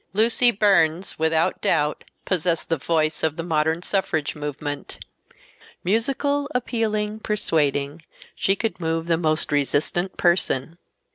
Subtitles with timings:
[0.13, 4.97] Lucy Burns without doubt possessed the "voice" of the modern suffrage movement.
[5.83, 10.79] Musical, appealing, persuading—she could move the most resistant person.